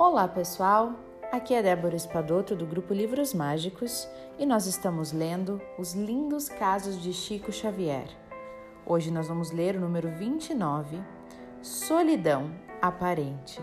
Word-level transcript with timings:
Olá 0.00 0.28
pessoal, 0.28 0.92
aqui 1.32 1.52
é 1.52 1.60
Débora 1.60 1.96
Espadoto 1.96 2.54
do 2.54 2.64
grupo 2.64 2.94
Livros 2.94 3.34
Mágicos 3.34 4.08
e 4.38 4.46
nós 4.46 4.64
estamos 4.66 5.10
lendo 5.10 5.60
Os 5.76 5.92
Lindos 5.92 6.48
Casos 6.48 7.02
de 7.02 7.12
Chico 7.12 7.50
Xavier. 7.50 8.06
Hoje 8.86 9.10
nós 9.10 9.26
vamos 9.26 9.50
ler 9.50 9.74
o 9.74 9.80
número 9.80 10.08
29, 10.10 11.02
Solidão 11.60 12.52
Aparente. 12.80 13.60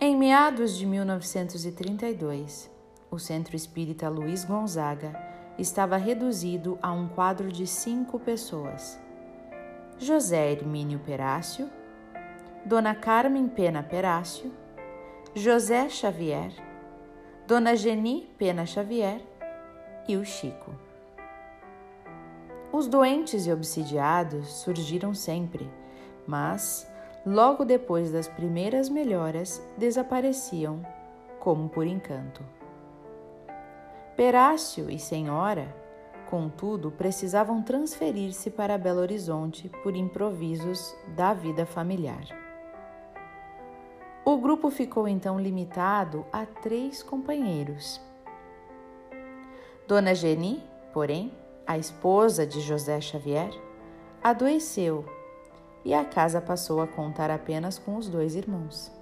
Em 0.00 0.16
meados 0.16 0.76
de 0.76 0.84
1932, 0.84 2.68
o 3.08 3.20
Centro 3.20 3.54
Espírita 3.54 4.08
Luiz 4.08 4.44
Gonzaga 4.44 5.14
estava 5.56 5.96
reduzido 5.96 6.76
a 6.82 6.90
um 6.90 7.06
quadro 7.06 7.52
de 7.52 7.68
cinco 7.68 8.18
pessoas. 8.18 8.98
José 9.96 10.50
Hermínio 10.50 10.98
Perácio, 10.98 11.70
Dona 12.64 12.94
Carmen 12.94 13.48
Pena 13.48 13.82
Perácio, 13.82 14.52
José 15.34 15.88
Xavier, 15.88 16.52
Dona 17.44 17.74
Geni 17.74 18.30
Pena 18.38 18.64
Xavier 18.64 19.20
e 20.06 20.16
o 20.16 20.24
Chico. 20.24 20.72
Os 22.72 22.86
doentes 22.86 23.48
e 23.48 23.52
obsidiados 23.52 24.46
surgiram 24.62 25.12
sempre, 25.12 25.68
mas, 26.24 26.88
logo 27.26 27.64
depois 27.64 28.12
das 28.12 28.28
primeiras 28.28 28.88
melhoras, 28.88 29.60
desapareciam 29.76 30.86
como 31.40 31.68
por 31.68 31.84
encanto. 31.84 32.44
Perácio 34.16 34.88
e 34.88 35.00
Senhora, 35.00 35.74
contudo, 36.30 36.92
precisavam 36.92 37.60
transferir-se 37.60 38.52
para 38.52 38.78
Belo 38.78 39.00
Horizonte 39.00 39.68
por 39.82 39.96
improvisos 39.96 40.94
da 41.16 41.34
vida 41.34 41.66
familiar. 41.66 42.51
O 44.24 44.36
grupo 44.36 44.70
ficou 44.70 45.08
então 45.08 45.36
limitado 45.36 46.24
a 46.32 46.46
três 46.46 47.02
companheiros. 47.02 48.00
Dona 49.88 50.14
Geni, 50.14 50.62
porém, 50.92 51.32
a 51.66 51.76
esposa 51.76 52.46
de 52.46 52.60
José 52.60 53.00
Xavier, 53.00 53.50
adoeceu 54.22 55.04
e 55.84 55.92
a 55.92 56.04
casa 56.04 56.40
passou 56.40 56.80
a 56.80 56.86
contar 56.86 57.32
apenas 57.32 57.80
com 57.80 57.96
os 57.96 58.08
dois 58.08 58.36
irmãos. 58.36 58.92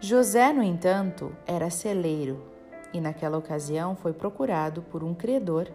José, 0.00 0.50
no 0.54 0.62
entanto, 0.62 1.30
era 1.46 1.68
celeiro 1.68 2.42
e 2.90 3.02
naquela 3.02 3.36
ocasião 3.36 3.94
foi 3.94 4.14
procurado 4.14 4.80
por 4.80 5.04
um 5.04 5.12
credor 5.12 5.68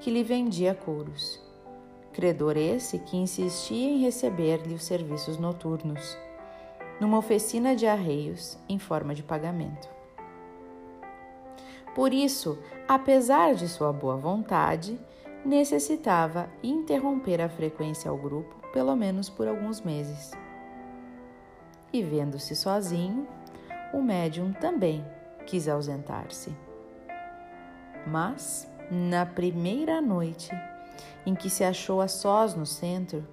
que 0.00 0.10
lhe 0.10 0.22
vendia 0.22 0.74
couros. 0.74 1.40
Credor 2.12 2.58
esse 2.58 2.98
que 2.98 3.16
insistia 3.16 3.88
em 3.88 4.02
receber-lhe 4.02 4.74
os 4.74 4.84
serviços 4.84 5.38
noturnos 5.38 6.26
numa 7.00 7.18
oficina 7.18 7.76
de 7.76 7.86
arreios 7.86 8.58
em 8.68 8.78
forma 8.78 9.14
de 9.14 9.22
pagamento. 9.22 9.88
Por 11.94 12.12
isso, 12.12 12.58
apesar 12.86 13.54
de 13.54 13.68
sua 13.68 13.92
boa 13.92 14.16
vontade, 14.16 14.98
necessitava 15.44 16.48
interromper 16.62 17.40
a 17.40 17.48
frequência 17.48 18.10
ao 18.10 18.16
grupo 18.16 18.54
pelo 18.72 18.94
menos 18.94 19.30
por 19.30 19.48
alguns 19.48 19.80
meses. 19.80 20.32
E 21.90 22.02
vendo-se 22.02 22.54
sozinho, 22.54 23.26
o 23.94 24.02
médium 24.02 24.52
também 24.52 25.02
quis 25.46 25.66
ausentar-se. 25.66 26.54
Mas, 28.06 28.70
na 28.90 29.24
primeira 29.24 30.00
noite 30.02 30.50
em 31.24 31.34
que 31.34 31.48
se 31.48 31.64
achou 31.64 32.00
a 32.00 32.08
sós 32.08 32.54
no 32.54 32.66
centro, 32.66 33.26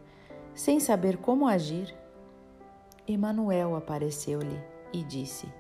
sem 0.56 0.80
saber 0.80 1.18
como 1.18 1.48
agir, 1.48 1.94
Emanuel 3.06 3.76
apareceu-lhe 3.76 4.62
e 4.94 5.04
disse: 5.04 5.52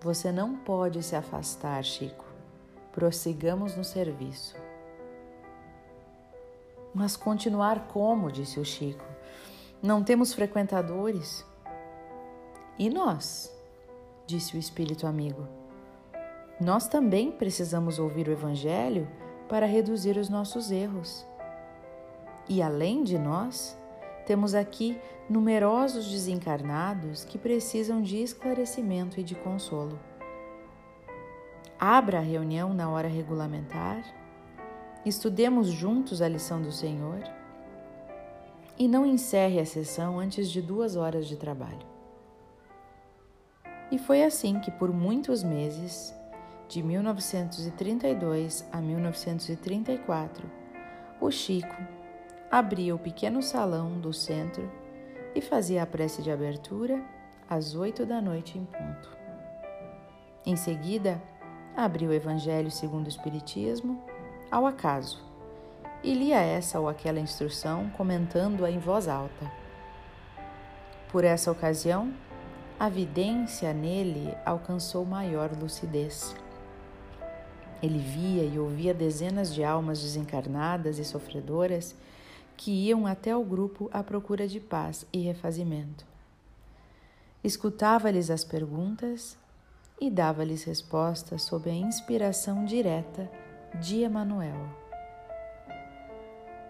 Você 0.00 0.30
não 0.30 0.54
pode 0.56 1.02
se 1.02 1.16
afastar, 1.16 1.82
Chico. 1.82 2.26
Prossigamos 2.92 3.74
no 3.74 3.82
serviço. 3.82 4.54
Mas 6.94 7.16
continuar 7.16 7.88
como? 7.88 8.30
disse 8.30 8.60
o 8.60 8.64
Chico. 8.64 9.04
Não 9.82 10.04
temos 10.04 10.34
frequentadores. 10.34 11.44
E 12.78 12.90
nós? 12.90 13.50
disse 14.26 14.56
o 14.56 14.58
espírito 14.58 15.06
amigo. 15.06 15.48
Nós 16.60 16.86
também 16.86 17.32
precisamos 17.32 17.98
ouvir 17.98 18.28
o 18.28 18.32
Evangelho 18.32 19.08
para 19.48 19.66
reduzir 19.66 20.16
os 20.18 20.28
nossos 20.28 20.70
erros. 20.70 21.26
E 22.48 22.62
além 22.62 23.02
de 23.02 23.18
nós, 23.18 23.76
temos 24.26 24.54
aqui 24.54 24.98
numerosos 25.28 26.10
desencarnados 26.10 27.24
que 27.24 27.38
precisam 27.38 28.02
de 28.02 28.22
esclarecimento 28.22 29.20
e 29.20 29.22
de 29.22 29.34
consolo. 29.34 29.98
Abra 31.78 32.18
a 32.18 32.22
reunião 32.22 32.72
na 32.72 32.88
hora 32.88 33.08
regulamentar, 33.08 34.02
estudemos 35.04 35.68
juntos 35.68 36.22
a 36.22 36.28
lição 36.28 36.62
do 36.62 36.72
Senhor 36.72 37.22
e 38.78 38.88
não 38.88 39.04
encerre 39.04 39.60
a 39.60 39.66
sessão 39.66 40.18
antes 40.18 40.50
de 40.50 40.62
duas 40.62 40.96
horas 40.96 41.26
de 41.26 41.36
trabalho. 41.36 41.86
E 43.90 43.98
foi 43.98 44.24
assim 44.24 44.58
que, 44.60 44.70
por 44.70 44.92
muitos 44.92 45.44
meses, 45.44 46.14
de 46.68 46.82
1932 46.82 48.66
a 48.72 48.80
1934, 48.80 50.50
o 51.20 51.30
Chico 51.30 51.76
abria 52.56 52.94
o 52.94 52.98
pequeno 53.00 53.42
salão 53.42 53.98
do 53.98 54.12
centro 54.12 54.70
e 55.34 55.40
fazia 55.40 55.82
a 55.82 55.86
prece 55.86 56.22
de 56.22 56.30
abertura 56.30 57.02
às 57.50 57.74
oito 57.74 58.06
da 58.06 58.22
noite 58.22 58.56
em 58.56 58.64
ponto. 58.64 59.08
Em 60.46 60.54
seguida, 60.54 61.20
abria 61.76 62.08
o 62.08 62.12
Evangelho 62.12 62.70
segundo 62.70 63.06
o 63.06 63.08
Espiritismo 63.08 64.00
ao 64.52 64.66
acaso 64.66 65.20
e 66.00 66.14
lia 66.14 66.38
essa 66.38 66.78
ou 66.78 66.88
aquela 66.88 67.18
instrução, 67.18 67.90
comentando-a 67.96 68.70
em 68.70 68.78
voz 68.78 69.08
alta. 69.08 69.50
Por 71.08 71.24
essa 71.24 71.50
ocasião, 71.50 72.14
a 72.78 72.88
vidência 72.88 73.74
nele 73.74 74.32
alcançou 74.46 75.04
maior 75.04 75.50
lucidez. 75.60 76.36
Ele 77.82 77.98
via 77.98 78.44
e 78.44 78.60
ouvia 78.60 78.94
dezenas 78.94 79.52
de 79.52 79.64
almas 79.64 80.00
desencarnadas 80.00 81.00
e 81.00 81.04
sofredoras 81.04 81.96
que 82.56 82.70
iam 82.70 83.06
até 83.06 83.36
o 83.36 83.44
grupo 83.44 83.88
à 83.92 84.02
procura 84.02 84.46
de 84.46 84.60
paz 84.60 85.06
e 85.12 85.18
refazimento. 85.20 86.04
Escutava-lhes 87.42 88.30
as 88.30 88.44
perguntas 88.44 89.36
e 90.00 90.10
dava-lhes 90.10 90.64
respostas 90.64 91.42
sob 91.42 91.70
a 91.70 91.74
inspiração 91.74 92.64
direta 92.64 93.30
de 93.80 94.02
Emanuel. 94.02 94.68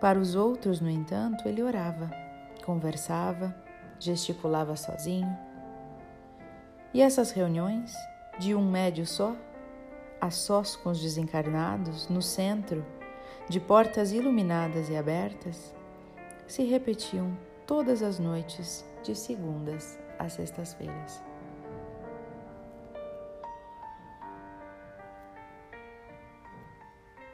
Para 0.01 0.19
os 0.19 0.35
outros, 0.35 0.81
no 0.81 0.91
entanto, 0.91 1.49
ele 1.49 1.63
orava, 1.63 2.11
conversava, 2.65 3.55
gesticulava 3.99 4.77
sozinho. 4.77 5.39
E 6.93 7.01
essas 7.01 7.31
reuniões, 7.31 7.95
de 8.39 8.55
um 8.55 8.69
médio 8.69 9.07
só, 9.07 9.35
a 10.21 10.31
sós 10.31 10.77
com 10.77 10.91
os 10.91 11.01
desencarnados, 11.01 12.09
no 12.09 12.21
centro, 12.23 12.85
de 13.49 13.61
portas 13.61 14.13
iluminadas 14.13 14.89
e 14.89 14.97
abertas, 14.97 15.75
se 16.47 16.65
repetiam 16.65 17.37
todas 17.67 18.03
as 18.03 18.19
noites, 18.19 18.85
de 19.03 19.15
segundas 19.15 19.99
a 20.19 20.29
sextas-feiras. 20.29 21.23